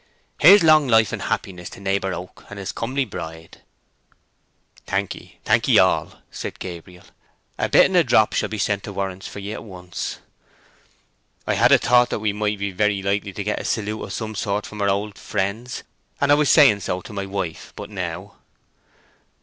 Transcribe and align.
Here's 0.39 0.63
long 0.63 0.87
life 0.87 1.11
and 1.13 1.21
happiness 1.21 1.69
to 1.69 1.79
neighbour 1.79 2.11
Oak 2.11 2.43
and 2.49 2.57
his 2.57 2.71
comely 2.71 3.05
bride!" 3.05 3.61
"Thank 4.87 5.13
ye; 5.13 5.37
thank 5.45 5.67
ye 5.67 5.77
all," 5.77 6.21
said 6.31 6.57
Gabriel. 6.57 7.03
"A 7.59 7.69
bit 7.69 7.85
and 7.85 7.95
a 7.95 8.03
drop 8.03 8.33
shall 8.33 8.49
be 8.49 8.57
sent 8.57 8.81
to 8.85 8.93
Warren's 8.93 9.27
for 9.27 9.37
ye 9.37 9.53
at 9.53 9.63
once. 9.63 10.17
I 11.45 11.53
had 11.53 11.71
a 11.71 11.77
thought 11.77 12.09
that 12.09 12.17
we 12.17 12.33
might 12.33 12.57
very 12.57 13.03
likely 13.03 13.31
get 13.31 13.59
a 13.61 13.63
salute 13.63 14.01
of 14.01 14.11
some 14.11 14.33
sort 14.33 14.65
from 14.65 14.81
our 14.81 14.89
old 14.89 15.19
friends, 15.19 15.83
and 16.19 16.31
I 16.31 16.33
was 16.33 16.49
saying 16.49 16.79
so 16.79 17.01
to 17.01 17.13
my 17.13 17.27
wife 17.27 17.71
but 17.75 17.91
now." 17.91 18.37